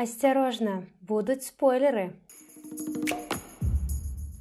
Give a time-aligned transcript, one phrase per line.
[0.00, 2.16] Асцярожна, будуць спойлеры.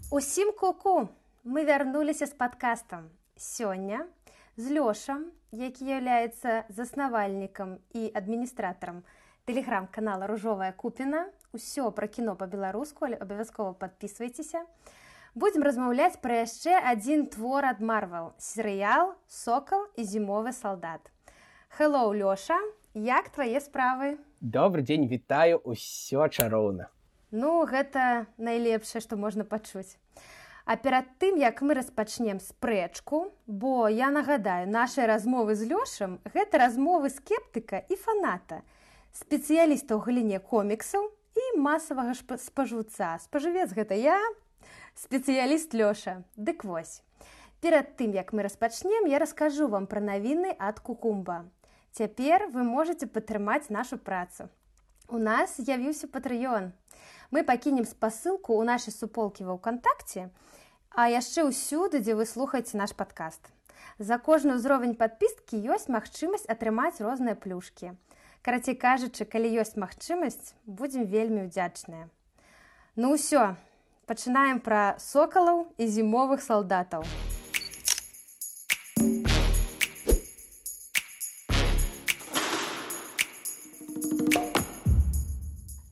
[0.08, 1.09] Усім куку
[1.43, 3.09] мы вярнуліся з падкастам.
[3.35, 4.07] Сёння
[4.55, 9.03] з Лёшам, які з'яўляецца заснавальнікам і адміністратарам
[9.43, 14.63] тэлеграм-канала ружовая купіна, усё пра кіно па-беларуску, але абавязкова падпісвайцеся.
[15.35, 21.12] Будзем размаўляць пра яшчэ адзін твор ад Марвел, серыял, сокал і зімовы салдат.
[21.76, 22.63] Хэллоу, Лёша,
[22.95, 24.16] як твае справы?
[24.40, 26.88] Добры дзень вітаю ўсё чароўна.
[27.35, 29.99] Ну, гэта найлепшае, што можна пачуць.
[30.63, 36.55] А перад тым, як мы распачнем спрэчку, бо я нагадаю, нашай размовы з Лёшам гэта
[36.55, 38.63] размовы скептыка і фаната,
[39.12, 43.20] спецыяліста ў галіне коміксаў і масавага спажыўца.
[43.20, 44.23] Спажывец гэта я,
[44.95, 46.23] спецыяліст Лёша.
[46.40, 47.03] Дык вось.
[47.59, 51.43] Перад тым, як мы распачнем, я раскажу вам пра навіны ад кукумба.
[51.93, 54.49] Цяпер вы можете падтрымаць нашу працу.
[55.09, 56.71] У нас з'явіўся патрыён
[57.31, 60.29] мы пакінем спасылку ў нашай суполкі ва ўкантакце,
[60.90, 63.54] а яшчэ ўсюды, дзе вы слухаеце наш падкаст.
[63.99, 67.94] За кожны ўзровень падпіскі ёсць магчымасць атрымаць розныя плюшкі.
[68.42, 72.10] Карацей кажучы, калі ёсць магчымасць, будзем вельмі ўдзячныя.
[72.95, 73.56] Ну ўсё,
[74.10, 77.06] пачынаем пра сокалаў і зімовых салдатаў.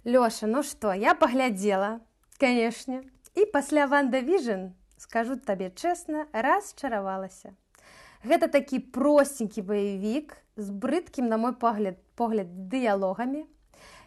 [0.07, 1.99] Лёша, ну што, я паглядзела,
[2.39, 3.03] канешне.
[3.35, 7.51] І пасля Ванда Віжн, скажу табе чэсна, расчаравалася.
[8.23, 13.51] Гэта такі просценькі баявік з брыдкім, на мой погляд, погляд дыялогамі.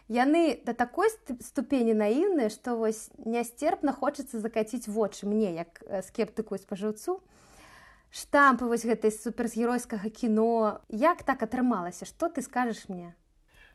[0.09, 6.65] Яны да такой ступені наіўныя, што вось нястерпна хочацца закаціць вочы мне, як скептыку і
[6.65, 7.21] спажыўцу.
[8.09, 13.13] Штампы вось гэтай супергеройскага кіно, як так атрымалася, што ты скажаш мне?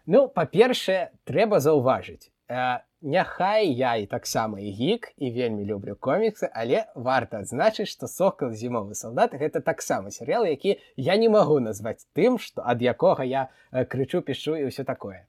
[0.07, 6.47] Ну па-першае трэба заўважыць э, няхай я і таксама і гік і вельмі люблю коміксы
[6.63, 10.77] але варта адзначыць што сокал зімовы салдат гэта таксама серыял які
[11.09, 15.27] я не магу назваць тым што ад якога я крычу пішу і ўсё такое.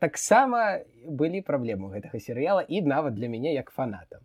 [0.00, 4.24] Таксама былі праблемы гэтага серыяла і нават для мяне як фанатам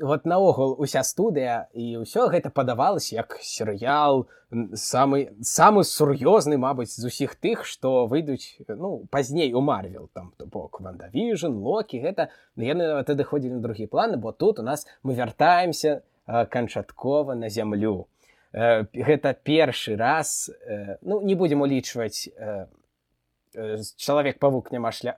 [0.00, 4.28] вот наогул уся студыя і ўсё гэта падавалася як серыял
[4.72, 10.46] самы самы сур'ёзны мабыць з усіх тых што выйдуць ну пазней у марвел там то
[10.46, 15.14] бок вандавіжн локі гэта яны тады ходзілі на другі планы бо тут у нас мы
[15.14, 18.08] вяртаемся канчаткова на зямлю.
[18.52, 20.50] Гэта першы раз
[21.02, 22.28] ну не будзем улічваць
[23.96, 25.14] чалавек павук няма шля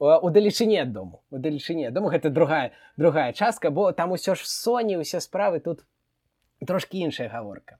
[0.00, 2.08] у далечыні ад дому у далечыні дому.
[2.08, 5.84] Гэта другая другая частка бо там усё ж соні усе справы тут
[6.66, 7.78] трошки іншая гаворка.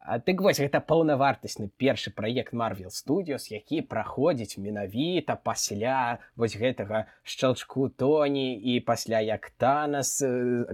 [0.00, 7.04] А ты вось гэта паўнавартасны першы праект марвел студіос які праходзіць менавіта пасля вось гэтага
[7.22, 10.24] шчалчку тоні і пасля як танас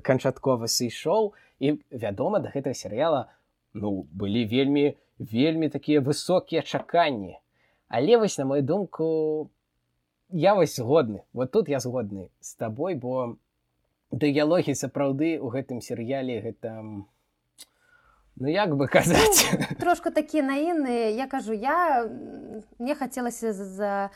[0.03, 1.34] канчаткова сышоў.
[1.59, 3.34] І вядома да гэтага серыяла
[3.75, 7.43] ну былі вельмі вельмі такія высокія чаканні.
[7.89, 9.50] Але вось на мою думку
[10.31, 11.25] я вось згодны.
[11.33, 13.37] Вот тут я згодны з табой бо
[14.11, 16.83] дыялогі сапраўды у гэтым серыяле гэта
[18.37, 19.49] ну як бы казаць.
[19.53, 22.09] Ну, трошку такія наіны я кажу я
[22.78, 24.11] мне хацелася за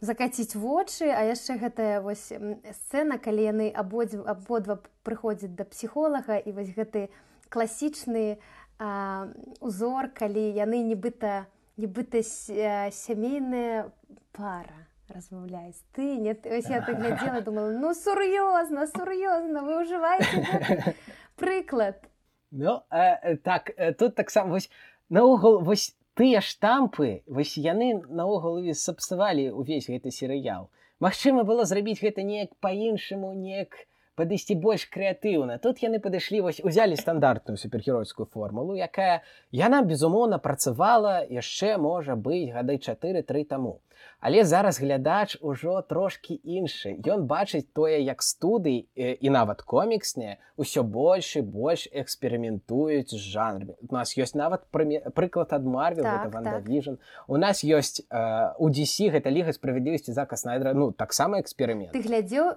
[0.00, 6.52] закаціць вочы а яшчэ гэтая вось сцэна калі яны абодва абодва прыходзяць да псіхолага і
[6.52, 7.08] вось гэты
[7.48, 8.36] класічны
[8.78, 9.28] а,
[9.60, 13.88] узор калі яны нібыта нібыта сямейная
[14.32, 20.94] пара размаўляюць ты не ось я так глядзела думала ну сур'ёзна сур'ёзна вы ўжываеце
[21.36, 22.02] прыклад
[22.50, 24.70] ну э, так э, тут таксама вось
[25.08, 30.70] наогул вось тыя штампы вось яны наогул сапсавалі увесь гэты серыял.
[30.98, 33.76] Магчыма было зрабіць гэта неяк по-іншаму неяк
[34.16, 35.58] падысці больш крэатыўна.
[35.60, 39.20] Тут яны падышлі вось узялі стандартную супергеройскую формулу якая
[39.52, 43.80] яна безумоўна працавала яшчэ можа быць гады чатыры-тры таму
[44.20, 46.96] Але зараз глядач ужо трошкі іншы.
[47.04, 53.76] Ён бачыць тое, як студый і нават коміксныя ўсё больш і больш эксперыментуюць з жанрамі.
[53.84, 56.96] У нас ёсць нават прыклад ад Марвел так, вандавіжн.
[56.96, 57.28] Так.
[57.28, 61.92] У нас ёсць э, у DC гэта ліга справядлівасці зака снайдера ну таксама эксперымент.
[61.92, 62.56] Ты глядзеў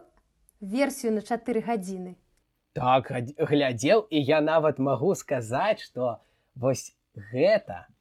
[0.63, 2.15] версію на чатыры гадзіны.
[2.71, 6.23] Так глядзеў і я нават магу сказаць, што
[6.55, 7.91] вось гэта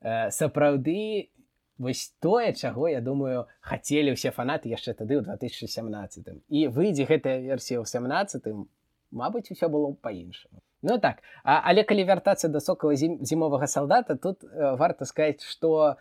[0.00, 1.34] э, сапраўды
[1.78, 7.38] вось тое чаго я думаю хацелі ўсе фанаты яшчэ тады ў 2017 і выйдзе гэтая
[7.40, 8.68] версія ў 17
[9.10, 10.60] Мабыць усё было па-іншаму.
[10.82, 15.42] Ну так а, але калі вяртацца да сокала зім, зімовага салдата тут э, варта сказаць
[15.42, 15.96] што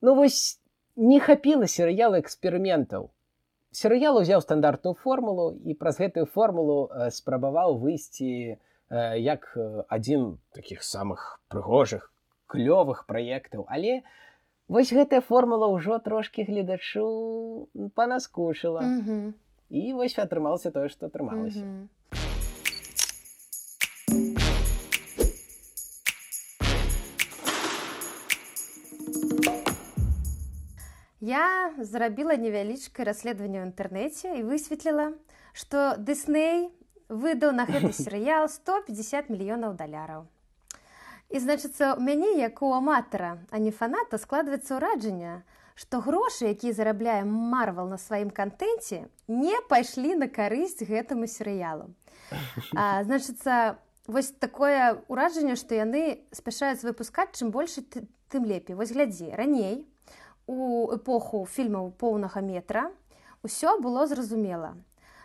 [0.00, 0.60] ну вось
[0.96, 3.10] не хапіла серыялы эксперыментаў.
[3.74, 8.56] Серыял узяў стандартную формулу і праз гэтую формулу э, спрабаваў выйсці э,
[9.18, 9.50] як
[9.90, 12.08] адзін таких самых прыгожых
[12.46, 13.66] клёвых праектаў.
[13.68, 14.06] Але
[14.68, 19.32] вось гэтая формула ўжо трошки гледачу панаскушыла mm -hmm.
[19.70, 21.88] і вось атрымалася тое што атрымалася mm -hmm.
[31.24, 35.16] Я зрабіла невялічкае расследаванне ў інтэрнэце і высветліла,
[35.56, 36.68] што Дысней
[37.08, 40.28] выдаў на гэты серыял 150 мільёнаў даляраў.
[41.34, 45.42] І значыцца, у мяне як у аматара, а не фаната складваецца ўраджанне,
[45.74, 51.90] што грошы, якія зарабляе марвал на сваім кантэнце, не пайшлі на карысць гэтаму серыялу.
[52.78, 57.82] А, значыцца, вось такое ўражанне, што яны спяшаюць выпускаць чым больш
[58.30, 58.78] тым лепей.
[58.78, 59.82] Вось глядзі, раней
[60.46, 62.94] у эпоху фільмаў поўнага метра
[63.42, 64.78] ўсё было зразумела.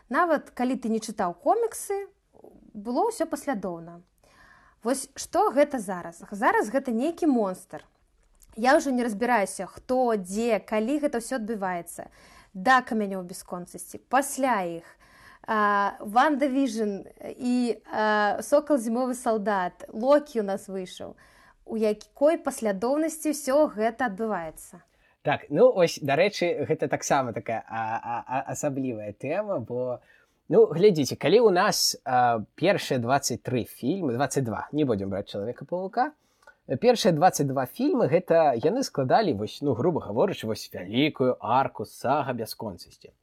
[0.09, 2.09] Нават калі ты не чытаў коміксы,
[2.73, 4.01] было ўсё паслядоўна.
[4.83, 6.23] Вось што гэта зараз?
[6.31, 7.83] Зараз гэта нейкі монстр.
[8.55, 12.07] Я ўжо не разбіраюся, хто, дзе, калі гэта ўсё адбываецца.
[12.53, 14.87] Да камянёў бясконцасці, пасля іх.
[15.47, 17.07] Ванда Віжн
[17.39, 21.15] і а, сокал зімовы салдат, Локі у нас выйшаў.
[21.65, 24.83] У якой паслядоўнасці ўсё гэта адбываецца.
[25.21, 27.59] Так ну ось дарэчы гэта таксама такая
[28.47, 29.99] асаблівая тэма бо
[30.49, 31.97] ну глядзіце калі у нас
[32.59, 36.11] першыя 23 фільмы 22 не будзем браць чалавека павука
[36.81, 43.13] першыя 22 фільмы гэта яны складалі вось ну грубо гаворыч вось вялікую арку сага бясконцасці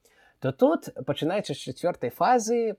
[0.41, 2.77] то тут пачынаючы з чацвёртай фазы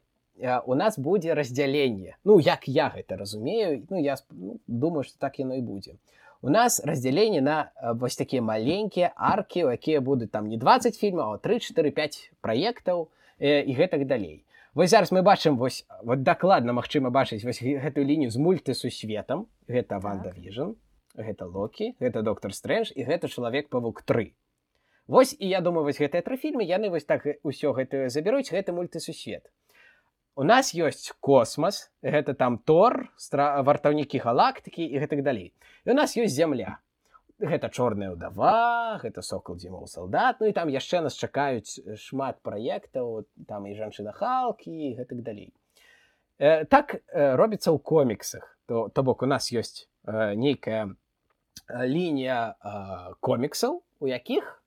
[0.66, 2.18] у нас будзе раздзяленне.
[2.24, 5.96] Ну як я гэта разумею ну я ну, думаю что так яно і будзе.
[6.42, 11.40] У нас раздзяленне на э, вось такія маленькія аркі якія будуць там не 20 фільмаў
[11.42, 14.46] 345 праектаў э, і гэтак далей.
[14.74, 19.48] Вось зараз мы бачым вось вот дакладна магчыма бачыць вось гэтую лінію з мультысусветам.
[19.68, 20.78] Гэта ванда віжн
[21.18, 24.34] гэта локі гэта доктор стрэндж і гэта чалавек павук 3
[25.08, 28.76] Вось і я думаю вось гэтыя тры фільмы яны вось так ўсё гэтае забяруць гэты
[28.76, 29.48] мультысусвет.
[30.36, 35.54] У нас ёсць космас гэта там тор вартаўнікі галактыкі і гэтак далей.
[35.86, 36.78] І у нас ёсць зямля
[37.40, 43.30] гэта чорная ўдава гэта сокол дзімоў салдат ну і там яшчэ нас чакаюць шмат праектаў
[43.46, 45.54] там і жанчына халкі гэтак далей.
[46.40, 48.58] Э, так э, робіцца ў коміксах.
[48.66, 50.98] То то бок у нас ёсць э, нейкая
[51.70, 54.64] лінія э, коміксаў у якіх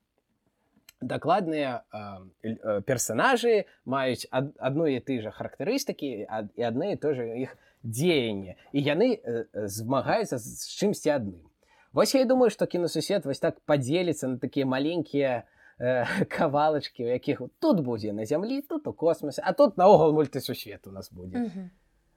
[1.01, 7.27] дакладныя э, персонажы маюць ад, адну і ты жа характарыстыкі ад, і адны і тоже
[7.35, 8.55] іх дзеянне.
[8.71, 11.50] І яны э, змагаюцца з чымсьці адным
[11.93, 15.43] Вось я думаю што кіносусед вось так падзеліцца на такія маленькія
[15.79, 20.87] э, кавалачкі у якіх тут будзе на зямлі тут у космосе а тут наогул мультысусвет
[20.87, 21.67] у нас будзе mm -hmm.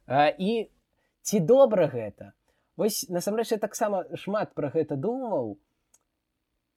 [0.07, 0.71] а, і
[1.23, 2.33] ці добра гэта.
[2.77, 5.57] Вось насамрэч я таксама шмат пра гэта думаў.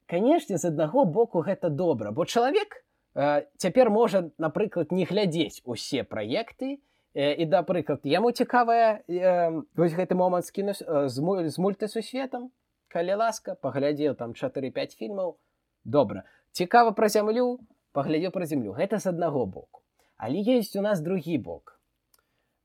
[0.05, 2.85] Канешне з аднаго боку гэта добра бо чалавек
[3.15, 6.79] э, цяпер можа напрыклад не глядзець усе праекты
[7.13, 11.15] э, і да прыклад яму цікавая э, вось гэты момант скіну э, з,
[11.49, 12.49] з мультысусветам
[12.87, 15.35] калі ласка паглядзеў там 4-5 фільмаў
[15.83, 17.59] добра цікава пра зямлю
[17.93, 19.81] паглядзеў пра зямлю гэта з аднаго боку.
[20.17, 21.79] Але есть у нас другі бок.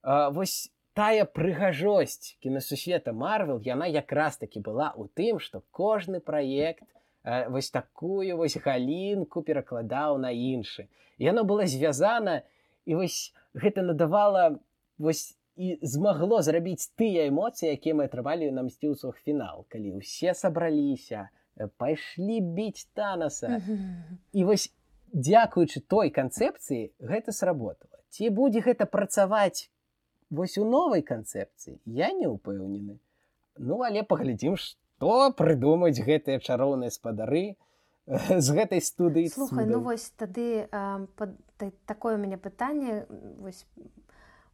[0.03, 6.85] Э, вось тая прыгажосць кінасусвета марвел яна якраз таки была у тым што кожны праект
[7.25, 10.89] Э, вось такую вось галінку перакладаў на іншы.
[11.19, 12.43] Яно было звязана
[12.85, 14.59] і вось гэта надавала
[14.99, 21.29] вось і змагло зрабіць тыя эмоцыі якія мы атрымалі на мсціўцах фінал калі ўсе сабраліся
[21.29, 23.61] э, пайшлі біць танаса
[24.39, 24.73] і вось
[25.13, 28.01] дзякуючы той канцэпцыі гэта сработала.
[28.09, 29.69] Ці будзе гэта працаваць
[30.33, 32.97] вось у новай канцэпцыі я не ўпэўнены.
[33.61, 37.61] Ну але паглядзім што прыдумаць гэтыя чароўныя спадары
[38.07, 43.07] з гэтай студыі слухай ну вось тады а, пад, та, такое у мяне пытанне
[43.39, 43.63] вось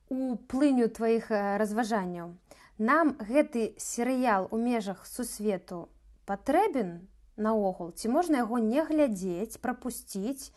[0.08, 2.36] у плыню тваіх разважанняў.
[2.78, 5.88] Нам гэты серыял у межах сусвету
[6.26, 7.92] патрэбен наогул?
[7.92, 10.52] Ці можна яго не глядзець прапусціць?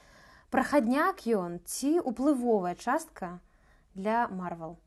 [0.51, 3.39] Прахадняк ён ці уплывовая частка
[3.95, 4.77] для марвал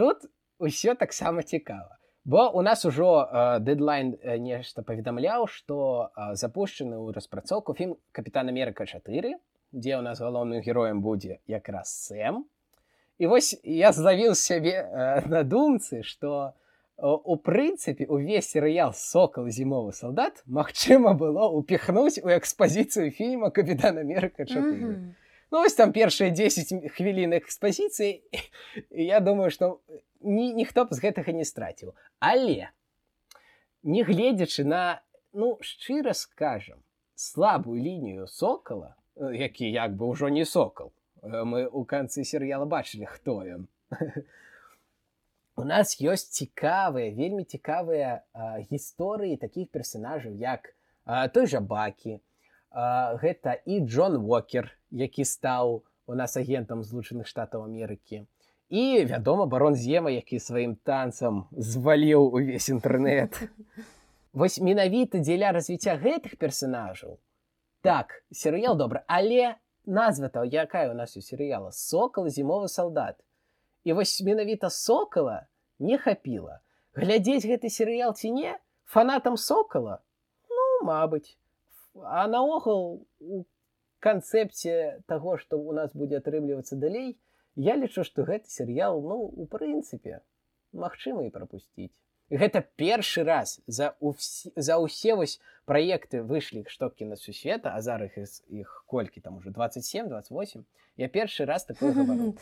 [0.00, 1.96] тут усё таксама цікава.
[2.24, 3.28] Бо у нас ужо
[3.60, 9.36] дэдлайн нешта паведамляў што запущены ў распрацоўку фільм капітан Амерыка 4
[9.72, 12.44] дзе ў нас галоўным героем будзе якраз сэм
[13.20, 14.80] і вось я злавіў сябе
[15.28, 16.56] на думцы што
[17.00, 24.44] у прынцыпе увесь серыял сокал зімовы салдат магчыма было упіхнуць у экспазіцыю фільма капітан Амерыка
[24.44, 25.12] 4 mm -hmm.
[25.52, 28.22] Ну, вось там першыя 10 хвілін экспазіцыі
[28.90, 29.80] я думаю што
[30.20, 32.70] ні, ніхто б з гэтага не страціў але
[33.82, 36.78] не гледзячы на ну шчыра скажам
[37.14, 38.96] слабую лінію сокала
[39.32, 43.68] які як бы ўжо не сокал мы у канцы серыяла бачылі хто ён
[45.60, 48.24] у нас ёсць цікавыя вельмі цікавыя
[48.70, 50.72] гісторыі такіх персонажаў як
[51.04, 52.18] а, той жа бакі
[52.70, 58.26] а, гэта і Джон Уокер які стаў у нас агентам злучаных штатаў Амерыкі.
[58.70, 63.38] І вядома барон з'ема які сваім танцам зваліў увесь інтэрнет
[64.32, 67.18] вось менавіта дзеля развіцця гэтых персонажаў.
[67.82, 69.56] Так серыял добра але
[69.90, 73.18] назва то якая у нас у серыяла сокол зімовы салдат
[73.84, 75.46] і вось менавіта сокала
[75.78, 76.60] не хапіла
[76.94, 80.00] глядзець гэты серыял ці не фанатам сокала
[80.48, 81.36] ну мабыць
[81.94, 83.44] а наогул у
[83.98, 87.18] канцэпце таго што у нас будзе атрымлівацца далей
[87.56, 90.20] я лічу што гэты серыял ну у прынцыпе
[90.72, 91.92] магчыма і прапусціць
[92.30, 98.14] гэта першы раз за ўсі, за ўсе вось праекты выйшлі штокі на сусвета а зараз
[98.16, 100.64] іх, іх колькі там уже 27 28
[100.96, 101.94] я першы раз такой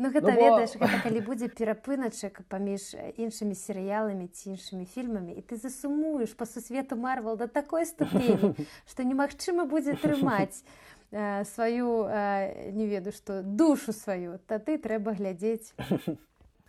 [0.00, 0.88] Ну гэта ну, ведаеш бо...
[1.04, 7.36] калі будзе перапыначак паміж іншымі серыяламі ці іншымі фільмамі і ты засумуеш па сусвету марвал
[7.36, 8.56] да такой ступені
[8.88, 10.64] што немагчыма будзе трымаць
[11.12, 14.40] э, сваю э, не ведаю што душу сваю.
[14.48, 15.76] Тады трэба глядзець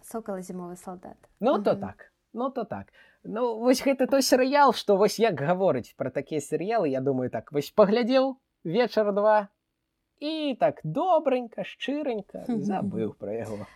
[0.04, 2.94] сокала зімовы салдат Ну то так Ну то так.
[3.24, 7.52] Ну вось гэта той серыял, што вось як гаворыць пра такія серыялы, я думаю так
[7.52, 9.50] вось паглядзеў вечар два
[10.24, 13.68] і так добренька, шчыранька забыў пра яго.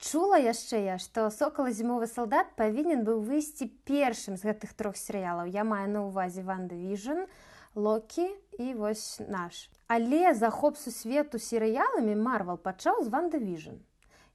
[0.00, 5.52] Чула яшчэ я, што сокала зімовы салдат павінен быў выйсці першым з гэтых трох серыялаў.
[5.52, 7.26] Я маю на ўвазе Ванда Віжн,
[7.74, 9.70] Локі і вось наш.
[9.86, 13.82] Але захоп сусвету серыяламі Марвал пачаў з Вандавіжн.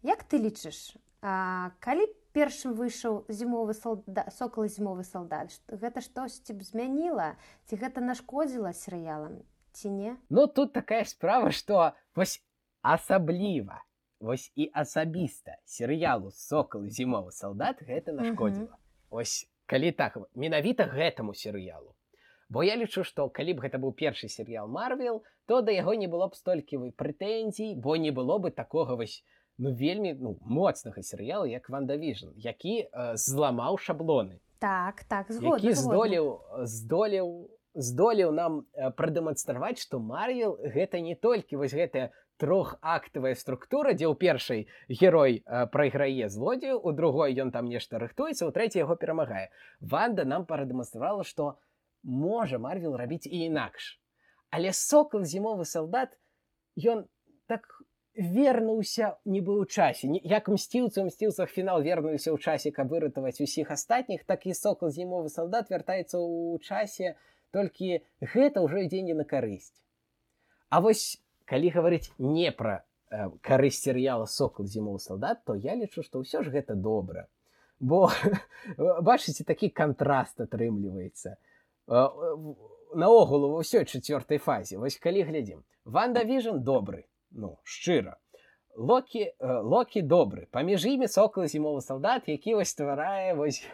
[0.04, 4.28] Як ты лічыш, а, калі першым выйшаў зімовы солда...
[4.32, 10.16] сокал зімовы салдат, гэта штосьці б змяніла, ці гэта нашкодзіла серыялам ці не?
[10.30, 12.44] Ну тут такая справа, што вось
[12.82, 13.84] асабліва
[14.20, 18.76] вось і асабіста серыялу сокал зімовы салдат гэта нашкодзіла.
[19.10, 21.96] Вось калі так менавіта гэтаму серыялу
[22.50, 26.08] Бо я лічу, што калі б гэта быў першы серыял Марвел, то да яго не
[26.08, 29.24] было б стольківай прэтэнзій, бо не было бы такога вось
[29.60, 34.40] ну вельмі ну, моцнага серыяла як вандавіжн, які э, зламаў шаблоны.
[34.60, 41.74] Так так згодна, здолеў здолеў здолеў нам э, прадэманстраваць, што Марвел гэта не толькі вось
[41.74, 48.00] гэтая трохактавая структура, дзе ў першай герой э, прайграе злодзею, у другой ён там нешта
[48.00, 49.52] рыхтуецца, у трэцяй яго перамагае.
[49.82, 51.60] Ванда нам прадэманстравала, што,
[52.04, 54.00] можа марвел рабіць і інакш
[54.50, 56.18] але сокол зімовы салдат
[56.78, 57.06] ён
[57.48, 57.66] так
[58.20, 63.72] вернуўся не быў у часе як мсціўцы мсціўцах фінал вернуўся ў часе каб выратаваць усіх
[63.72, 67.16] астатніх так і сокол зімовы салдат вяртаецца ў часе
[67.56, 69.76] толькі гэта ўжо ідзе не на карысць
[70.70, 71.18] А вось
[71.50, 76.44] калі гаварыць не пра э, карысць серыяла сокол зімовы салдат то я лічу што ўсё
[76.44, 77.30] ж гэта добра
[77.80, 78.10] бо
[79.10, 81.38] бачыце такі кантраст атрымліваецца
[81.90, 84.78] наогул у ўсёй чацвёртай фазе.
[84.78, 85.64] Вось калі глядзім.
[85.86, 88.18] Ванда віжн добры ну шчыра.
[88.76, 93.66] Локі локі добры паміж імі сокла зімовы салдат які вось стварае вось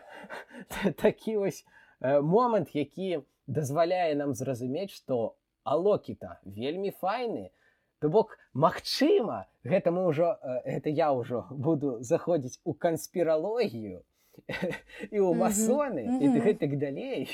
[1.04, 1.66] такі вось
[2.02, 7.52] момант які дазваляе нам зразумець што алокіта вельмі файны
[8.00, 14.02] то бок магчыма гэта мы ўжо гэта я ўжо буду заходзіць у канспіралогію
[15.16, 17.30] і ў масоны і гэтак далей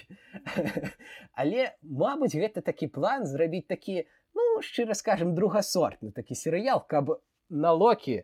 [1.34, 7.20] але мабыць гэта такі план зрабіць такі ну шчыра скажем другасортны такі серыял каб
[7.52, 8.24] на локі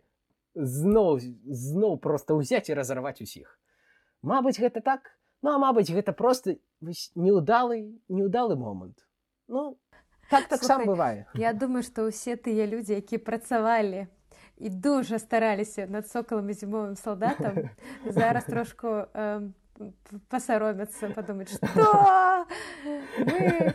[0.57, 3.59] зноў зноў просто ўзяць і разарваць усіх.
[4.21, 5.13] Мабыць гэта так?
[5.45, 9.05] Ну а мабыць гэта просто неудалы неудалы момант.
[9.47, 9.77] Ну
[10.29, 11.27] так так сам бывае.
[11.35, 14.07] Я думаю што ўсе тыя людзі які працавалі
[14.57, 17.69] і дуже стараліся над сокалам і зімовым салдатам
[18.05, 19.49] зараз трошку э,
[20.29, 21.67] пасаромяцца падумаць што
[23.27, 23.73] Мы...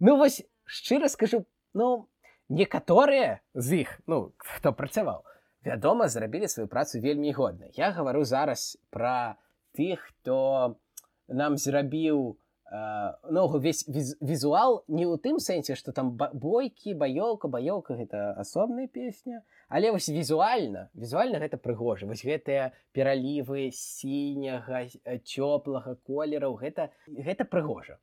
[0.00, 2.08] ну вось шчыра скажу ну
[2.48, 5.24] некаторыя з іх ну хто працаваў
[5.64, 7.66] вядома зрабілі сваю працу вельмі годна.
[7.72, 9.36] Я гавару зараз пра
[9.78, 10.76] тых хто
[11.28, 12.36] нам зрабіў
[13.30, 13.84] ногу весь
[14.20, 20.08] візуал не ў тым сэнсе што там бойкі баёўка баёўка гэта асобная песня але вось
[20.12, 22.04] візуальна візуальна гэта прыгожа.
[22.06, 24.84] Вось гэтыя пералівы сіняга
[25.24, 27.96] цёплага колераў гэта гэта прыгожа.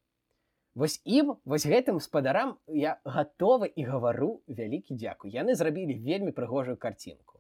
[0.73, 5.29] Вось ім вось гэтым спадарам я гатовы і гавару вялікі дзякуй.
[5.29, 7.37] Яны зрабілі вельмі прыгожую карцінку.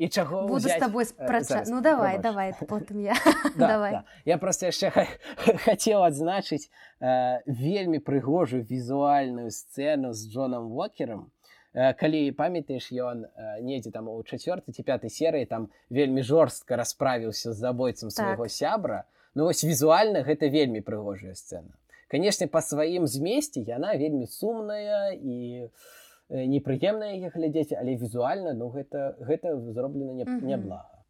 [0.00, 0.82] І чаго буду взять...
[0.82, 1.64] з тобой спрача...
[1.66, 2.22] ну давай Пробач.
[2.22, 3.14] давай потым я.
[3.56, 3.92] Да, давай.
[3.92, 4.04] да.
[4.24, 4.90] я просто яшчэ
[5.66, 11.39] хацеў адзначыць э, вельмі прыгожую візуальную сцэну з Джонам вокером э,
[11.72, 17.52] калі памятаеш ён э, недзе там у чацвёртай ці пятай серыі там вельмі жорстка расправіўся
[17.52, 18.52] з забойцам свайго так.
[18.52, 19.04] сябра.
[19.34, 21.70] Ну вось візуальна гэта вельмі прыгожая сцэна.
[22.10, 25.70] Канешне па сваім змесце яна вельмі сумная і
[26.30, 31.02] Э, непрыемна яе глядзець але візуальна ну гэта гэта зроблена не, не блага.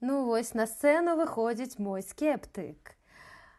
[0.00, 2.95] Ну вось на сцэну выходзіць мой скептык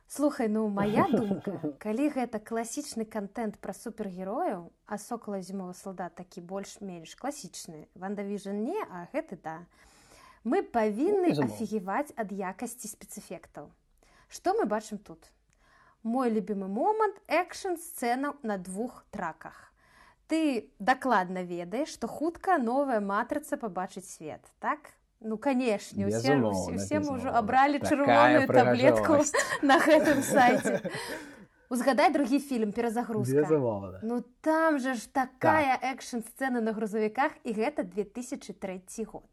[0.08, 6.42] слухай ну моя думка калі гэта класічны контент пра супергерояў а сокола зімовы салдат такі
[6.42, 9.58] больш-менш класічны вандавіжан не а гэты да
[10.44, 13.74] мы павінны ну, афігеваць ад якасці спецэфектаў
[14.30, 15.32] что мы бачым тут?
[16.04, 19.74] Мой любимы момант экшн сцэнаў на двух траках.
[20.28, 27.18] Ты дакладна ведаеш што хутка новая матрыца пабачыць свет так ну канешне усе, усе, мы
[27.18, 29.26] ўжо абралі чырвоную таблетку
[29.62, 30.82] на гэтым сайце
[31.70, 33.44] узгадай другі фільм перазагрузка
[34.02, 35.98] ну там же ж такая так.
[35.98, 39.30] экшн сцэна на грузавіках і гэта 2003 год.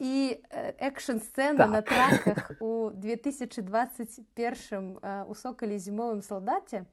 [0.00, 0.40] І
[0.80, 1.70] экшн сцэна так.
[1.70, 6.84] на траках у 2021 у сокалі зімовым салдаце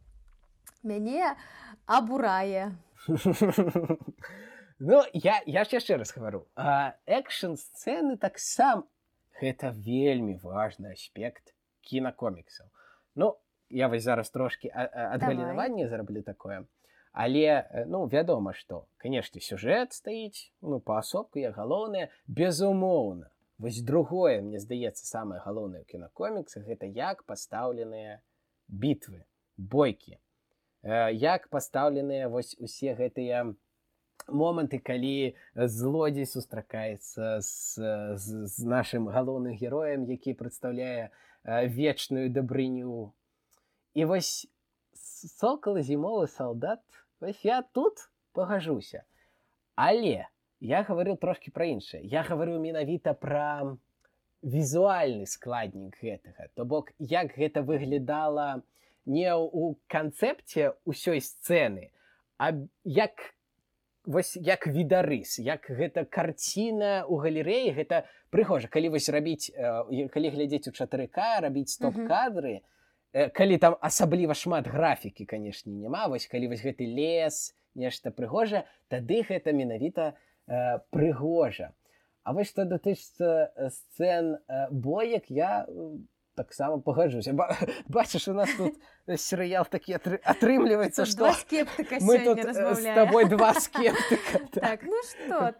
[0.83, 1.35] мяне
[1.85, 2.75] абурае
[4.79, 6.45] Ну я я ж яшчэ раз гавару.
[7.09, 8.85] Экшн сцэны таксам
[9.41, 12.69] гэта вельмі важны аспект кінакоміксаў.
[13.15, 13.37] Ну
[13.69, 16.65] я вось зараз трошки ад галінавання зараблю такое.
[17.11, 22.13] Але ну вядома што канешне сюжэт стаіць ну паасобку я галоўнае.
[22.27, 28.21] Безумоўна вось другое мне здаецца самае галоўнае ў кінакоміксах гэта як пастаўленыя
[28.69, 29.25] бітвы
[29.57, 30.21] бойкі.
[30.85, 33.57] Як пастаўленыя вось усе гэтыя
[34.27, 37.51] моманты калі злодзей сустракаецца з,
[38.17, 41.09] з, з нашим галоўным героем які прадстаўляе
[41.47, 43.13] вечную дабрыню.
[43.93, 44.47] І вось
[45.39, 46.81] сокол зімовы салдат
[47.19, 49.03] вось я тут пагажуся.
[49.75, 50.27] Але
[50.59, 52.01] я гаварыў трошки пра іншае.
[52.03, 53.77] Я гаварыў менавіта пра
[54.41, 56.49] візуальны складнік гэтага.
[56.55, 58.61] То бок як гэта выглядала
[59.05, 61.93] не ў канцэпце ўсёй сцэны
[62.37, 62.53] а
[62.83, 63.11] як
[64.07, 70.71] вось як відарыс як гэта карціна у галерэі гэта прыгожа калі вось рабіць калі глядзець
[70.71, 72.63] у 4к рабіць стоп-кадры
[73.11, 79.21] калі там асабліва шмат графікі канешне няма вось калі вось гэты лес нешта прыгожа тады
[79.27, 80.15] гэта менавіта
[80.91, 81.73] прыгожа.
[82.23, 84.35] А вось што датычыцца сцэн
[84.71, 85.67] боек я
[86.37, 87.33] таксама пагаджуся
[87.87, 88.77] бачыш у нас тут
[89.17, 95.53] серыял такі атрымліваецца што скептыка мы тут з тобой два скептыка так, ну что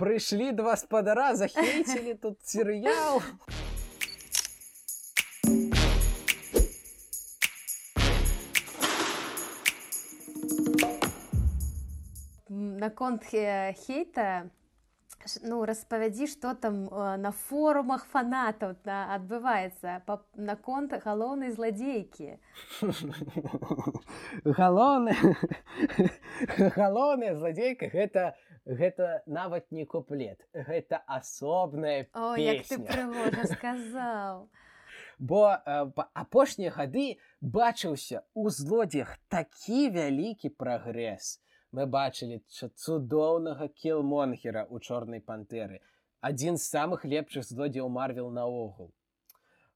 [0.00, 3.20] прыйшлі два спадара захейцілі тут серыял
[12.48, 14.48] наконт хейта
[15.42, 20.02] ну распавядзі что там э, на форумах фанатаў да, адбываецца
[20.36, 22.38] наконт галоўнай зладзейкі
[24.60, 25.16] галоўны
[26.78, 32.06] галоўная зладзейка гэта гэта нават не куплет гэта асобная
[33.54, 34.48] сказаў.
[35.18, 41.38] Бо э, апошнія гады бачыўся у злодзях такі вялікі прагрэс
[41.72, 45.80] мы бачылі цудоўнага кілмонгера у чорнай пантэры
[46.22, 48.92] адзін з самых лепшых злодзеў марвел наогул.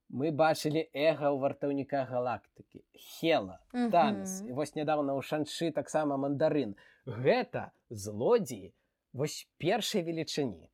[0.08, 4.52] Мы бачылі эга ў вартаўніка галактыкі хела танц mm -hmm.
[4.54, 8.72] вось нядаўна ў шаншы таксама мандарын гэта злодзеі
[9.12, 10.70] вось першай велічыні.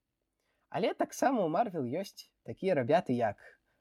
[0.68, 3.36] Але таксама у марвел ёсць такія рабяты як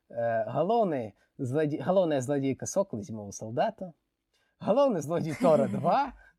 [0.09, 1.77] э, галоўны злодзе...
[1.83, 3.93] галоўная злодзейка сокол зімового салдата
[4.59, 6.13] галоўны злодзей тора 2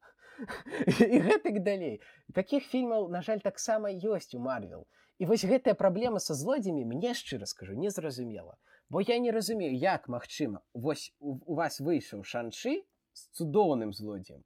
[1.00, 2.00] і гэтак далей
[2.34, 4.86] таких фільмаў на жаль таксама ёсць у марвел.
[5.18, 8.56] І вось гэтая праблема са злодзямі мне шчыра скажу незразумела
[8.92, 12.84] бо я не разумею як магчыма вось у, у вас выйшаў шанчы
[13.16, 14.42] з цудоўным злодзем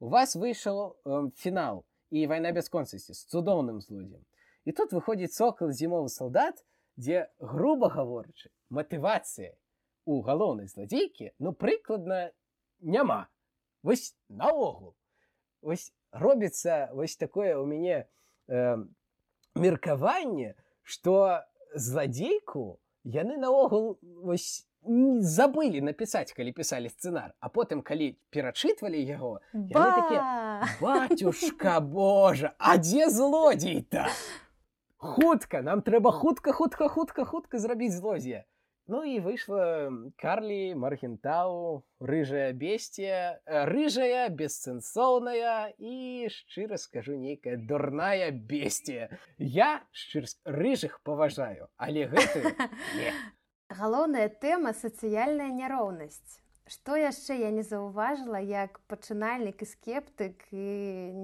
[0.00, 4.24] у вас выйшаў э, фінал і вайна бясконцасці з цудоўным злодзем
[4.66, 6.64] і тут выходзіць сокол зімовы салдат
[6.98, 9.54] дзе груба гаворачы матывацыя
[10.10, 12.34] у галоўнай зладзейкі ну прыкладна
[12.80, 13.28] няма.
[13.82, 14.96] Вось наогул
[15.64, 18.06] вось робіцца вось такое у мяне
[18.48, 18.76] э,
[19.54, 21.42] меркаванне что
[21.74, 29.40] злодзейку яны наогул вось забылі напісаць калі пісалі сцэнар а потым калі перачытвалі яго
[30.80, 34.06] батюшка Божа а дзе злодзей-то?
[35.04, 38.44] Хутка нам трэба хутка хутка хутка хутка зрабіць злодзея
[38.86, 39.88] Ну і выйшла
[40.20, 49.08] Карлі Маргентау, рыжая бесція, рыжая, бессэнсоўная і шчыра скажу нейкая дурная бесція.
[49.38, 52.52] Я шчыр рыжых паважаю, але гэта
[53.80, 56.44] Галоўная тэма сацыяльная няроўнасць.
[56.68, 60.68] Што яшчэ я не заўважыла як пачынальнік і скептык і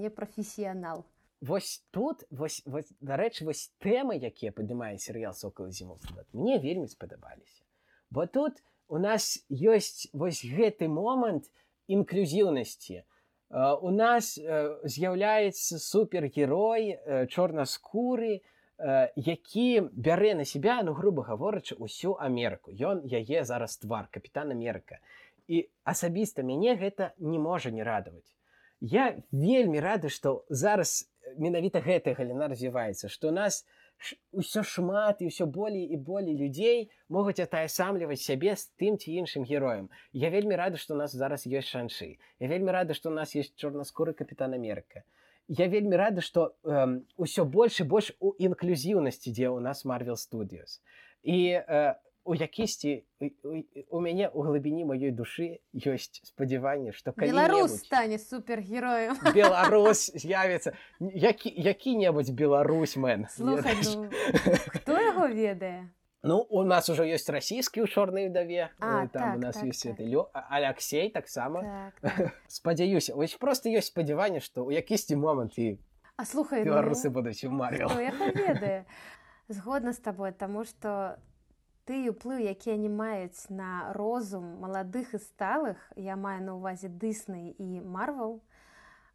[0.00, 1.04] непрафесіянал
[1.40, 5.98] вось тут вось, вось дарэчы вось тэмы якія падымае серыял сокол зіму
[6.32, 7.64] мне вельмі спадабаліся.
[8.10, 11.50] Бо тут у нас ёсць вось гэты момант
[11.88, 13.04] інклюзіўнасці.
[13.82, 18.42] У нас з'яўляецца супергерой чорнаскуры
[19.16, 22.72] які бярэ на себя ну грубо гаворачы усю Амерыку.
[22.72, 25.00] Ён яе зараз твар капітан Амерыка.
[25.48, 28.36] І асабіста мяне гэта не можа не радаваць.
[28.80, 33.64] Я вельмі рады што зараз менавіта гэтая галіна развіваецца што у нас
[34.32, 39.44] ўсё шмат і ўсё болей і болей людзей могуць атаясамліваць сябе з тым ці іншым
[39.44, 39.90] героем.
[40.12, 43.34] Я вельмі рада што у нас зараз ёсць шаншы я вельмі рада што у нас
[43.34, 45.04] есть чорнаскуры капітан Амерыка
[45.48, 50.80] я вельмі рада што ўсё больш і больш у інклюзіўнасці дзе ў нас марвел студіус
[51.22, 53.04] і у у якісьці
[53.90, 59.16] у мяне у глыбіні маёй душы ёсць спадзяванне што беларус стане супергероем.
[59.34, 63.26] Беларус з'явіцца які які-небудзь Беларусь мэн.
[63.38, 63.56] Ну,
[64.76, 65.88] хто яго ведае
[66.22, 69.88] Ну у нас ужо ёсць расійскі ў чорнай даве там так, у нас так, ёсць
[69.88, 70.04] так.
[70.04, 72.32] лё Алексей таксама так, так.
[72.48, 75.80] спадзяюся вось просто ёсць спадзяванне што ў якісьці момант і
[76.20, 78.84] А слухай беларусы ну, будуць у Марвел ведае
[79.48, 81.16] згодна з табой таму што
[81.90, 85.74] ты уплыў які не маюць на розум маладых і сталых.
[85.98, 88.38] Я маю на увазе дыснай і марвал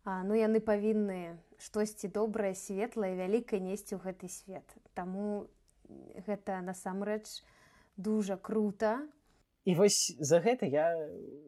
[0.04, 4.68] ну яны павінны штосьці добрае светлае вялікае несці ў гэты свет.
[4.92, 5.48] Таму
[6.28, 7.42] гэта насамрэч
[7.96, 9.08] дужа круто.
[9.64, 10.94] І вось за гэта я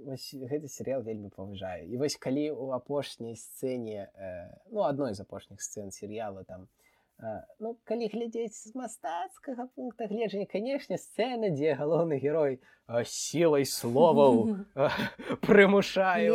[0.08, 1.92] вось, гэты серыял вельмі паважаю.
[1.92, 6.72] І вось калі у апошняй сцэне э, ну адной з апошніх сцэн серыяла там
[7.60, 12.60] Ну калі глядзець з мастацкага пункта гледжання канешне сцэна дзе галоўны герой
[13.10, 14.62] сілай словаў
[15.48, 16.30] прымушае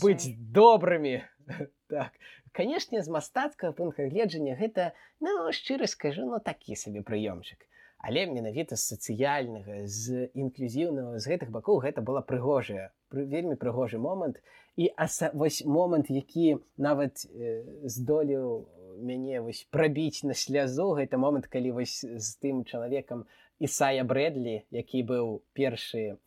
[0.00, 1.20] быць добрымі.
[1.90, 2.14] Так.
[2.54, 7.66] Канешне з мастацкага пункта гледжання гэта ну шчыра скажу ну такі сабе прыёмчык.
[7.98, 14.40] Але менавіта з сацыяльнага з інклюзіўнага з гэтых бакоў гэта была прыгожая вельмі прыгожы момант.
[14.78, 21.18] І аса вось момант які нават э, здолеў у мяне вось прабіць на слязу гэта
[21.18, 23.26] момант калі вось з тым чалавекам
[23.60, 26.18] Ісая брэдлі які быў першы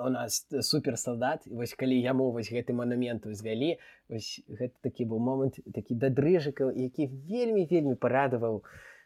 [0.00, 3.78] у нас суперсалдат вось калі яму вось гэты манумент узвялі
[4.08, 8.62] вось гэта такі быў момант такі дадрыжыкаў які вельмі вельмі парадаваў.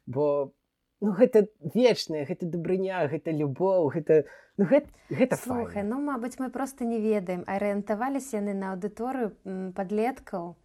[0.07, 0.53] Бо
[1.01, 4.25] ну гэта вечная гэта дабрыня гэта любоў гэта
[4.59, 7.45] ну, гэта, гэта слухай ну мабыць мы просто не ведаем.
[7.47, 9.33] Арыентаваліся яны на аўдыторыю
[9.79, 10.57] падлеткаў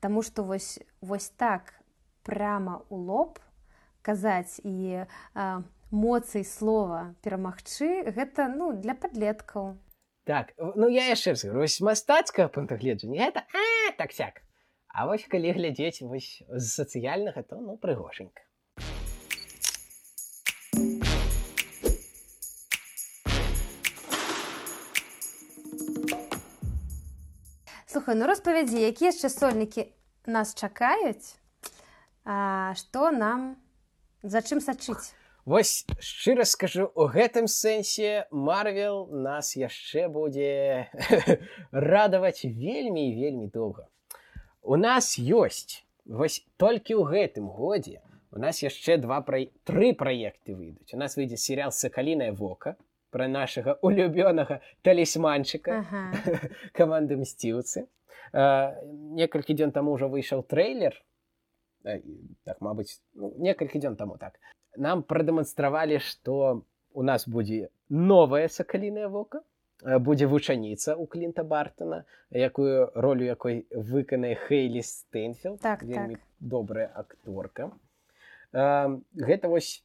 [0.00, 1.74] Таму што вось, вось так
[2.22, 3.38] прямо у лоб
[4.04, 5.04] казаць і
[5.90, 9.76] моцый слова перамагчы гэта ну для падлеткаў.
[10.24, 14.42] Так ну я яшчэ вось мастацкага пунктагледжання это а, так сяк.
[14.88, 18.44] А вось калі глядзець вось з сацыяльнага то ну прыгоженька
[27.94, 29.82] Слухай, ну распавядзі, якія яшчэ сольнікі
[30.26, 31.38] нас чакаюць,
[32.80, 33.54] што нам
[34.26, 35.14] за чым сачыць?
[35.46, 40.90] Вось шчыра скажу у гэтым сэнсе Марвел нас яшчэ будзе
[41.70, 43.86] радаваць вельмі і вельмі доўга.
[44.58, 48.02] У нас ёсць вось толькі ў гэтым годзе
[48.34, 49.46] у нас яшчэ два пра...
[49.62, 50.90] тры праекты выйдуць.
[50.90, 52.74] У нас выйдзе серыял сакалінае вока,
[53.14, 56.04] пра нашага улюбёнага талісманчыка ага.
[56.78, 57.86] каманды мсціўцы
[58.34, 60.98] некалькі дзён таму ўжо выйшаў трэйлер
[61.84, 64.40] так мабыць ну, некалькі дзён таму так.
[64.76, 69.44] Нам прадэманстравалі што у нас будзе новая сакаліная вока
[69.82, 76.18] будзе вучаніца у клінта бартона якую ролю якой выканае хейлі стэнфілд так, так.
[76.40, 77.70] добрая акторка.
[78.52, 79.84] Гэта вось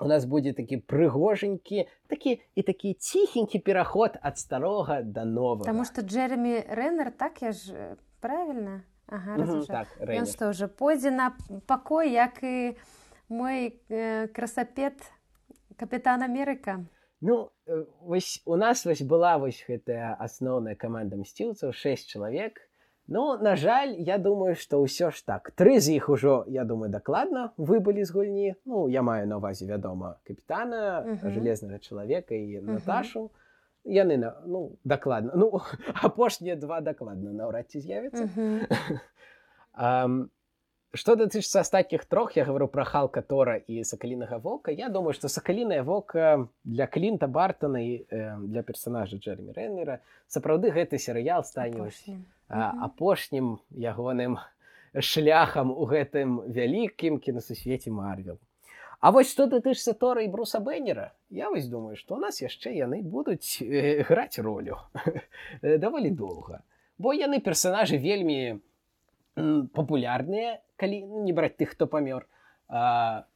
[0.00, 5.84] у нас будзе такі прыгоженькі такі і такі ціхенькі пераход ад старога да новага Таму
[5.84, 10.26] што Джеремі Рэнер так я ж правільна ага, Мгм, так, Ён Рейнер.
[10.26, 12.76] што ўжо пойдзе на пакой, як і
[13.28, 14.98] мой э, красапет
[15.76, 16.84] капітан Амерыка.
[17.20, 17.50] Ну
[18.00, 22.60] вось у нас вось была вось гэтая асноўная каманда мсціўцаў 6 чалавек.
[23.06, 25.52] Ну на жаль, я думаю, што ўсё ж так.
[25.56, 28.54] Тры з іх ужо я думаю дакладна выбылі з гульні.
[28.64, 31.30] Ну я маю на увазе вядома капітана Мгм.
[31.34, 32.74] жалезнага чалавека і Мгм.
[32.74, 33.30] Наташу.
[33.84, 35.32] Яны на ну дакладна.
[35.36, 35.60] Ну
[36.02, 38.24] апошнія два дакладна наўрад ці з'явяцца.
[38.24, 38.60] Мгм.
[39.72, 40.30] Ам,
[40.94, 44.70] Што датычыцца астатніх трох, я гавару пра Халка Тора і сакалінага вока.
[44.70, 49.98] Я думаю, што сакалінае вока для Клінта Бартона і э, для персонажа Джермі Рэннера
[50.30, 51.90] сапраўды гэты серыял стане
[52.46, 54.38] апошнім ягоным
[54.94, 58.38] шляхам у гэтым вялікім кінасусвеце Марвел.
[59.02, 62.70] А вось што датычыцца Тора і Бруса Бэннера, я вось думаю, што ў нас яшчэ
[62.70, 64.78] яны будуць э, граць ролю
[65.58, 66.62] Э, даволі доўга.
[66.98, 68.62] Бо яны персонажы вельмі м,
[69.34, 72.26] папулярныя, калі ну, не браць тых, хто памёр.
[72.68, 73.26] А,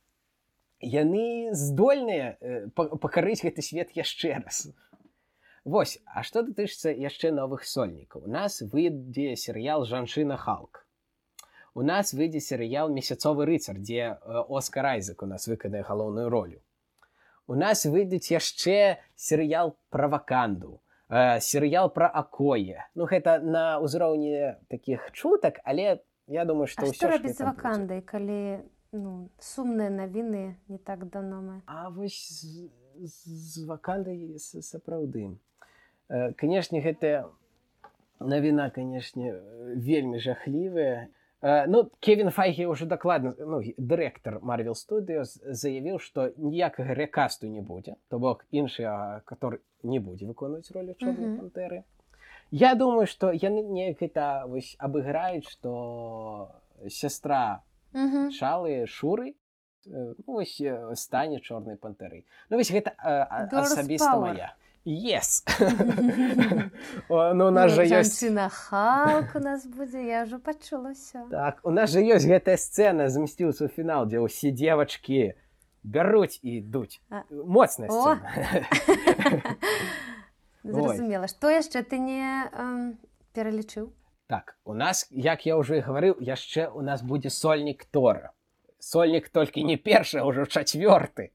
[0.80, 4.68] яны здольныя э, па- пакарыць гэты свет яшчэ раз.
[5.64, 8.24] Вось, а што датычыцца яшчэ новых сольнікаў?
[8.24, 10.86] У нас выйдзе серыял жанчына Халк.
[11.74, 16.62] У нас выйдзе серыял месяцовы рыцар, дзе э, Оскар Айзек у нас выканае галоўную ролю.
[17.46, 22.88] У нас выйдуць яшчэ серыял пра ваканду, э, серыял пра акое.
[22.94, 28.64] Ну гэта на ўзроўні такіх чутак, але я думаю, што ўсё рабіць з вакандай, калі
[28.92, 31.56] ну, сумныя навіны не так даўно мы.
[31.66, 35.36] А вось з, з вакандай сапраўды.
[36.08, 37.28] Э, Канешне, гэтая
[38.20, 41.08] навіна, канешне, э, вельмі жахлівая.
[41.40, 47.60] Э, Ну, Кевін Файгі ўжо дакладна ну, дырэктар Marvel Studios заявіў, што ніякага рэкасту не
[47.62, 51.38] будзе, то бок іншы который не будзе выконваць ролю чорнай Мгм.
[51.38, 51.84] пантэры.
[52.50, 56.50] Я думаю, што яны неяк гэта вось абыграюць, што
[56.88, 58.30] сястра Мгм.
[58.30, 59.34] шалы шуры
[59.86, 60.60] ну, вось
[60.94, 64.20] стане чорнай пантэрай ну вось гэта а- асабіста power.
[64.20, 65.42] моя yes
[67.08, 71.28] О, ну у нас жа ёсць жанчына Халк у нас будзе, я ўжо пачула ўсё.
[71.30, 75.34] так у нас жа ёсць гэтая сцэна змсціўся фінал дзе ўсе девочки
[75.82, 77.22] бяруць і ідуць А.
[77.30, 78.16] моцная О!
[78.16, 78.66] сцэна
[80.64, 82.20] Зразумела, што яшчэ ты не
[82.52, 82.98] эм,
[83.32, 83.92] пералічыў?
[84.28, 88.32] так у нас як я ўжо і гаварыў яшчэ у нас будзе сольнік тора
[88.78, 91.30] сольнік толькі не першы а ўжо чацвёрты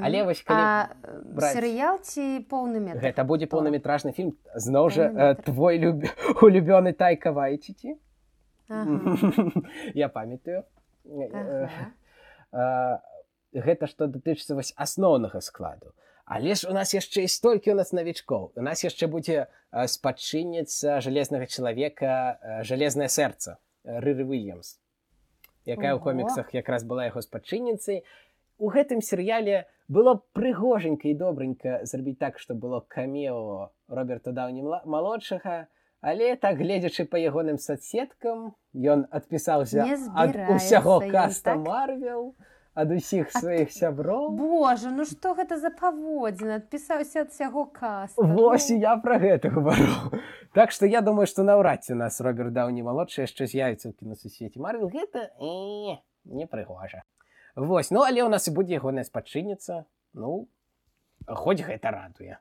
[0.00, 3.00] Але вось браць- серыял ці поўны метр?
[3.00, 6.04] Гэта будзе поўнаметражны фільм зноў жа э, твой люб...
[6.44, 7.96] улюбёны тайка вайчыці
[8.68, 9.16] Ага.
[9.94, 10.64] я памятаю.
[11.04, 11.68] Э,
[12.52, 12.98] э,
[13.52, 15.92] гэта што датычыцца вось асноўнага складу.
[16.24, 18.52] Але ж у нас яшчэ і столькі у нас навічкоў.
[18.56, 24.81] У нас яшчэ будзе э, спадчынніца жалезнага чалавека э, жалезнае сэрца э, рыры Вільямс
[25.66, 28.02] якая ў коміксах якраз была яго спадчынніцай.
[28.58, 35.66] У гэтым серыяле было прыгоженька і добренька зрабіць так што было камео роберта даўні малодшага
[36.02, 38.54] але так гледзячы па ягоным соцсеткам
[38.94, 39.86] ён адпісаўся
[40.24, 41.62] ад усяго каста так?
[41.66, 42.34] марвел
[42.74, 44.32] ад усіх сваіх сяброў?
[44.36, 46.60] Боже, ну што гэта за паводзіна?
[46.62, 48.22] Адпісаўся ад усяго каста.
[48.22, 50.18] Вось і Ну, я пра гэта гавару.
[50.56, 54.60] Так што я думаю што наўрад ці нас роберт даўні малодшы яшчэ з'явіцца ў кінасусвеце
[54.60, 54.88] марвел.
[54.88, 57.04] Гэта э, не прыгожа
[57.56, 59.84] Вось ну але ў нас і будзе ягоная спадчынніца.
[60.16, 60.48] Ну
[61.28, 62.40] хоць гэта радуе.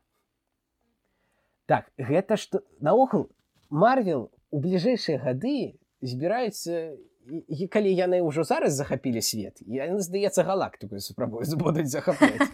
[1.68, 3.28] Так гэта што наогул
[3.70, 6.96] марвел у бліжэйшыя гады збіраюцца
[7.32, 12.50] і- калі яны ўжо зараз захапілі свет яны здаецца галактыку спрабуюць будуць захапляць.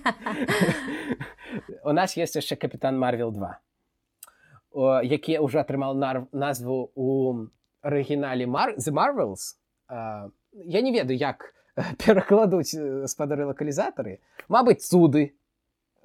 [1.84, 3.60] У нас есть яшчэ капітан марвел 2
[4.78, 7.08] о, які ўжо атрымаў нар- назву у
[7.82, 9.36] арыгінале Mar the
[9.88, 11.54] а, я не ведаю як
[12.06, 12.76] перакладуць
[13.08, 14.20] спадары лакалізатары.
[14.50, 15.34] Мабыць цуды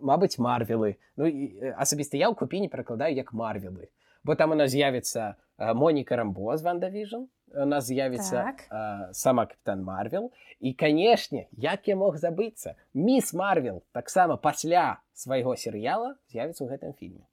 [0.02, 0.98] Мабыць марвелы.
[1.16, 1.30] Ну
[1.78, 3.88] асабіста я ў купіне перакладаю як марвелы.
[4.24, 5.34] Бо там у нас з'явіцца э,
[5.74, 8.66] Моніка Рамбо з Вандавіжн у нас з'явіцца Так.
[9.12, 10.32] сама капітан Марвел.
[10.60, 16.92] І канешне як я мог забыцца міс Марвел таксама пасля свайго серыяла з'явіцца ў гэтым
[16.94, 17.26] фільме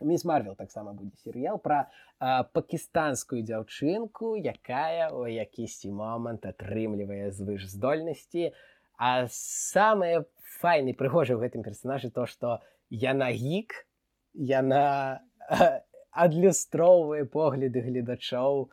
[0.00, 8.52] міс Марвел таксама будзе серыял пра а, пакістанскую дзяўчынку якая у якісьці момант атрымлівае звышздольнасці
[8.96, 10.24] а самае
[10.60, 12.60] файны прыгожа ў гэтым персонажы то што
[12.90, 13.86] яна гік
[14.34, 15.20] яна
[16.14, 18.70] адлюстроўвае погляды гледачоў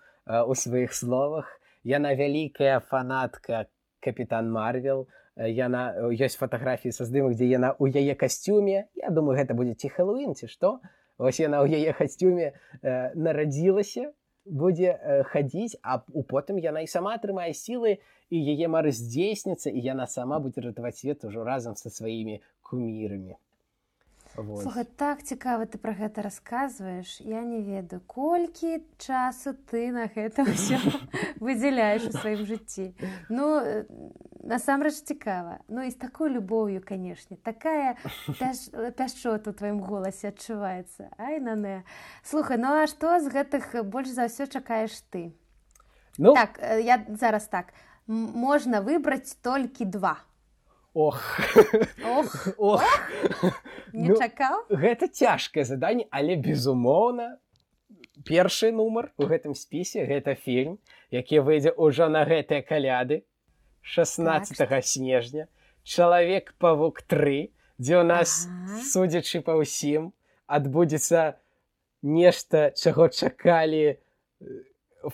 [0.47, 1.49] у сваіх словах.
[1.83, 3.65] Яна вялікая фанатка
[3.99, 8.87] капітан Марвел яна ёсць фатаграфіі са здымак дзе яна ў яе касцюме.
[8.95, 10.79] Я думаю гэта будзе ці хэллоуін ці што?
[11.17, 14.11] Вось яна ў яе касцюме э, нарадзілася
[14.45, 19.69] будзе э, хадзіць а у потым яна і сама атрымае сілы і яе мары здзейсніцца
[19.69, 23.37] і яна сама будзе ратаваць свет ужо разам са сваімі кумірамі
[24.35, 27.19] Слухай, так цікава ты пра гэта расказваеш.
[27.19, 30.79] Я не ведаю колькі часу ты на гэта ўсё
[31.43, 32.95] выдзяляеш у сваім жыцці.
[33.27, 33.83] Ну э,
[34.39, 35.59] насамрэч цікава.
[35.67, 37.35] Ну і з такой любоўю канешне.
[37.43, 37.99] Такая
[38.95, 41.11] пяшчота у тваім голасе адчуваецца.
[41.19, 41.83] Ай на не
[42.23, 45.35] слухай ну а што з гэтых больш за ўсё чакаеш ты?
[46.15, 46.31] Ну.
[46.31, 47.75] Так э, я зараз так.
[48.07, 50.23] Можна выбраць толькі два
[50.93, 51.39] Ох
[52.05, 52.83] Ох, Ох.
[53.93, 57.39] не ну, чакаў гэта цяжкае заданне але безумоўна
[58.27, 60.77] першы нумар у гэтым спісе гэта фільм
[61.11, 63.23] які выйдзе ўжо на гэтыя каляды
[63.81, 64.85] 16 так.
[64.85, 65.47] снежня
[65.83, 68.83] чалавек павук 3 дзе ў нас ага.
[68.91, 70.11] судзячы па ўсім
[70.47, 71.39] адбудзецца
[72.03, 73.97] нешта чаго чакалі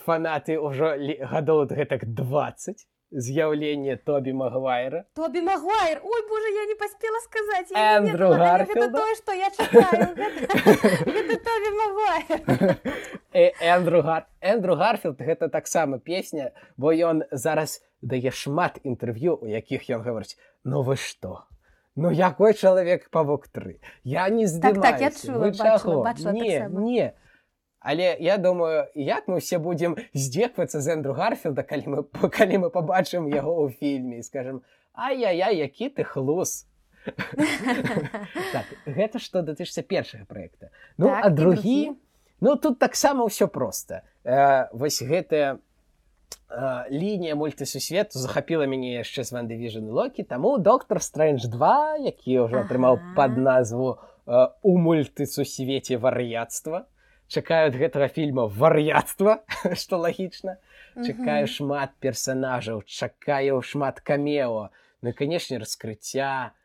[0.04, 5.04] фанаты ўжо гадоў гэтак 20 з'яўленне Тобі Магуайра.
[5.14, 8.98] Тобі Магуайр, ой боже, я не паспела сказаць Эндру Гарфілда.
[8.98, 10.08] тое, што я чакаю.
[11.48, 12.76] Тобі Магуайр.
[13.60, 14.26] Эндру Гар...
[14.40, 20.38] Эндру Гарфілд гэта таксама песня, бо ён зараз дае шмат інтэрв'ю, у якіх ён гаворыць:
[20.64, 21.44] Ну вы што?
[21.96, 23.80] Ну якой чалавек павук 3.
[24.04, 24.80] Я не здымаюся.
[24.80, 27.12] Так, так, я чула, бачыла, бачыла не, так не.
[27.88, 32.68] Але я думаю як мы все будзем здзеквацца з эндру гарфілда калі мы калі мы
[32.68, 34.60] побачым яго ў фільме і скажем
[34.92, 36.68] ай-я-я які ты хлус!
[38.52, 41.96] Так, гэта што датычся першага проекта ну так, а другі?
[42.44, 45.56] ну тут таксама ўсё просто э, вось гэтая
[46.92, 53.00] лінія мультысусвету захапіла мяне яшчэ з вандывіжн локі таму доктор стрэндж 2 які ўжо атрымаў
[53.00, 53.16] ага.
[53.16, 53.96] пад назву
[54.28, 56.84] у мультысусвеце вар'яцтва
[57.28, 59.44] чакаю ад гэтага фільма вар'яцтва
[59.80, 60.58] што лагічна.
[60.98, 64.68] Чакаю шмат персонажаў чакаю шмат камео.
[65.02, 66.56] Ну канешне раскрыцця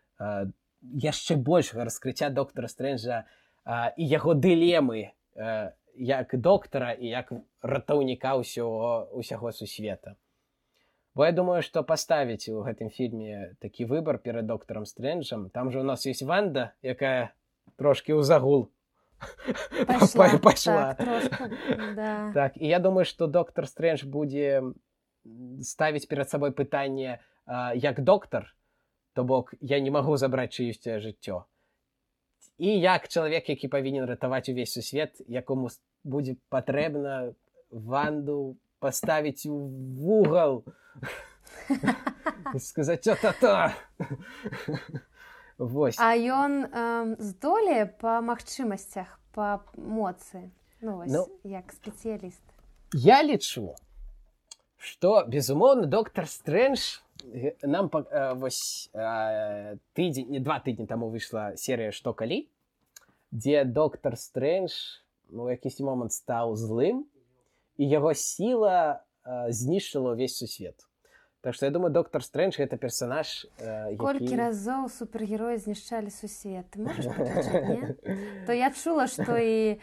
[0.82, 3.24] яшчэ большага раскрыцця доктора стрэнджа
[3.96, 5.12] і яго дылемы
[5.96, 10.16] як доктара і як ратаўніка ўсяго усяго сусвета.
[11.14, 15.50] Бо я думаю што паставіць у гэтым фільме такі выбар перад доктарам стрэнджам.
[15.54, 17.36] Там жа у нас есть ванда якая
[17.78, 18.74] трошки ў загул
[19.88, 20.94] пошла, пошла.
[20.94, 21.52] Так,
[21.96, 22.32] да.
[22.34, 24.62] так і я думаю что доктор стрэндж будзе
[25.62, 27.20] ставіць перад сабой пытанне
[27.76, 28.56] як доктар
[29.14, 31.46] то бок я не магу забраць чыюсьце жыццё
[32.58, 35.70] і як чалавек які павінен ратаваць увесь сусвет якому
[36.04, 37.34] будзе патрэбна
[37.70, 39.58] ванду паставіць у
[39.98, 40.64] вугал
[42.60, 43.08] сказаць
[43.40, 43.72] то
[45.58, 45.96] Вось.
[46.00, 50.50] А ён э, здолее па магчымасцях па моцы
[50.82, 52.42] ну, вось, ну, як спецыяліст.
[52.94, 53.76] Я лічу,
[54.78, 57.02] што безумоўна доктор Стрэндж
[57.62, 62.50] нам э, вось э, тыдзень не два тыдні таму выйшла серыя што калі,
[63.32, 64.74] дзе доктор Стрэндж
[65.30, 67.06] ну, якісьці момант стаў злым
[67.78, 70.84] і яго сіла э, знішчыла ўвесь сусвет.
[71.44, 73.98] Так что я думаю доктор стрэндж это персонаж э, які...
[74.00, 76.72] колькі разоў супергероі знішчалі сусвет
[78.48, 79.76] то я чула что і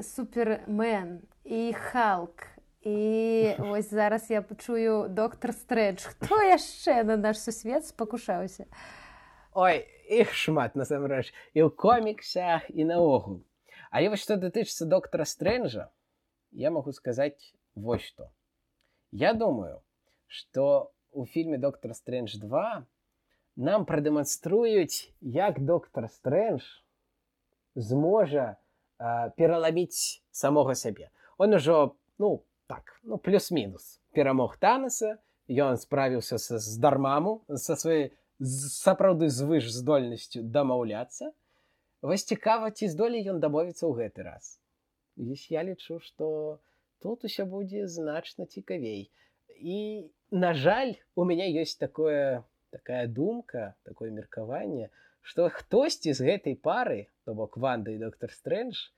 [0.00, 2.48] супермен і халк
[2.80, 8.64] і ось зараз я пачую доктор стрэндж хто яшчэ на наш сусвет спакушаўся?
[9.52, 13.44] Ой іх шмат насамрэч і ў коміксах і наогул.
[13.92, 15.92] Але вось што датычыцца доктора стрэнджа
[16.56, 18.32] я могу сказаць вось што
[19.16, 19.80] Я думаю,
[20.26, 22.82] что у фильме «Доктор Стрэндж 2»
[23.54, 26.66] нам прадэманструюць, як доктор Стрэндж
[27.76, 28.56] зможа
[28.98, 31.10] э, пераламіць самога сябе.
[31.38, 38.10] Он ужо ну так ну плюс-мінус перамог Танаса, ён справіўся са здармаму са сваёй
[38.42, 41.30] сапраўды звыш здольнасцю дамаўляцца.
[42.02, 44.58] Вось цікава, ці здолей ён дамовіцца ў гэты раз.
[45.14, 46.58] я лічу, што,
[47.00, 49.10] тут усё будзе значна цікавей
[49.56, 54.90] і на жаль у меня есть такое такая думка такое меркаванне
[55.22, 58.90] что хтосьці з гэтай пары то бок ванда і доктор стрэндж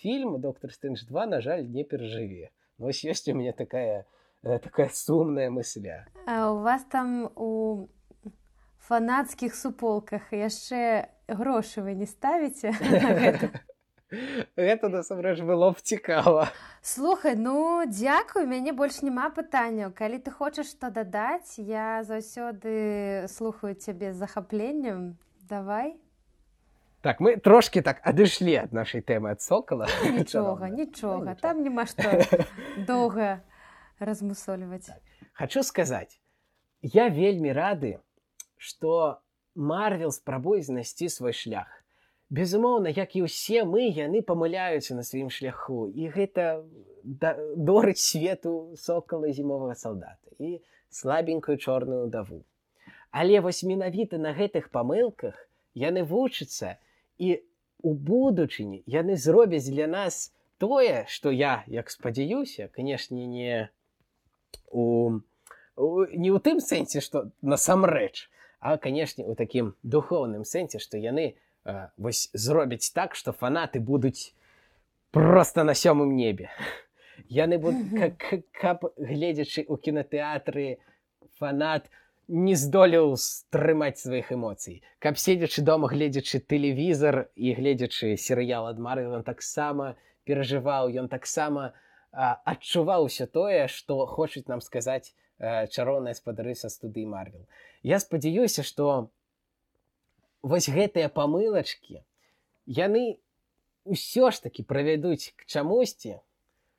[0.00, 4.06] фільм доктор стрэндж 2 на жаль не перажыве вось ёсць у меня такая
[4.42, 6.06] э, такая сумная мысля.
[6.26, 7.88] А у вас там у
[8.78, 12.72] фанацкіх суполках яшчэ грошы вы не ставіце
[14.56, 16.48] гэта насамрэч было б цікава
[16.80, 23.74] слухай ну дзякую мяне больш няма пытанняў калі ты хочаш што дадаць я заўсёды слухаю
[23.74, 25.96] цябе з захапленнем давай.
[27.00, 32.02] Так мы трошки так адышлі ад нашай тэмы ад сокала нічога нічога там няма што
[32.88, 33.44] доўга
[34.00, 34.90] размусольваць
[35.38, 36.18] хочу сказаць
[36.82, 38.00] я вельмі рады
[38.56, 39.22] что
[39.54, 41.70] марвел спрабуе знайсці свой шлях
[42.30, 45.88] безумоўна як і ўсе мы яны памыляюцца на сваім шляху.
[45.88, 46.64] І гэта
[47.02, 50.60] да, дорыць свету сокала зімовага салдата і
[50.90, 52.44] слабенькую чорную даву
[53.10, 56.76] але вось менавіта на гэтых памылках яны вучацца
[57.18, 57.40] і
[57.82, 63.70] у будучыні яны зробяць для нас тое што я як спадзяюся канешне не
[64.70, 65.20] у,
[65.76, 68.28] не ў тым сэнсе што насамрэч
[68.60, 71.47] а канешне у такім духоўным сэнсе што яны а,
[71.96, 74.34] вось зробяць так што фанаты будуць
[75.10, 76.50] просто на сёмым небе.
[77.28, 78.12] Яны будуць
[78.52, 80.78] каб гледзячы у кінотэатры
[81.38, 81.90] фанат
[82.28, 89.08] не здолеў стрымаць сваіх эмоцый каб седзячы дома гледзячы тэлевізор і гледзячы серыял ад мары
[89.08, 89.96] ён таксама
[90.28, 91.72] перажываў ён таксама
[92.12, 97.48] адчуваў усё тое што хочуць нам сказаць чароўныя спадары са студыі марвел
[97.82, 99.08] я спадзяюся што
[100.42, 102.02] вось гэтыя памылачкі
[102.66, 103.18] яны
[103.84, 106.20] ўсё ж таки правядуць к чамусьці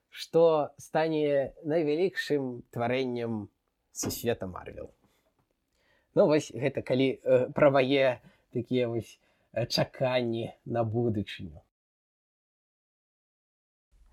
[0.09, 3.49] што стане найвялікшым тварэннем
[3.91, 4.93] сусвета марвел
[6.15, 8.19] Ну вось гэта калі э, правае
[8.51, 9.19] такія вось
[9.53, 11.61] э, чаканні на будучыню.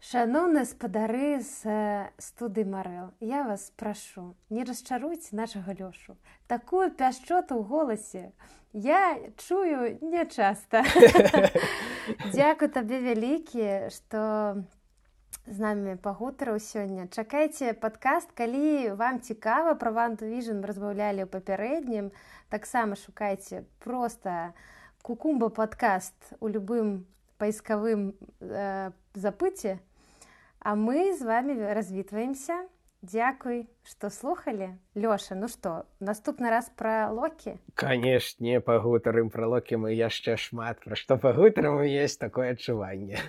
[0.06, 1.66] Шаноўны спадары з
[2.22, 6.14] студы Марэл, я вас прашу, не расчаруйце нашага лёшу.
[6.46, 8.30] Такую пяшчоту ў голасе
[8.70, 10.84] я чую нечаста.
[12.30, 14.62] Дзякуй табе вялікі, што
[15.42, 22.14] з намі пагутараў сёння чакайце падкаст калі вам цікава пра ванту віжн разбаўлялі ў папярэднім
[22.54, 24.54] таксама шукайце просто
[25.02, 27.10] кукумба падкаст у любым
[27.42, 29.78] паіскавым э, запыце
[30.60, 32.66] а мы з вами развітваемся
[33.02, 39.92] Дякуй што слухалі лёша ну што наступны раз пра локі канешне пагутарым пра локі мы
[39.92, 43.20] яшчэ шмат пра што пагутарам есть такое адчуванне.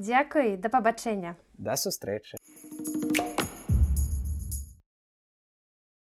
[0.00, 1.36] Дзякуй да пабачэння.
[1.60, 2.39] Да сустрэчы